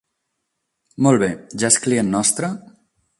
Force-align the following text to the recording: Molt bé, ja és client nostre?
Molt 1.07 1.21
bé, 1.25 1.29
ja 1.65 1.69
és 1.73 1.79
client 1.85 2.13
nostre? 2.17 2.51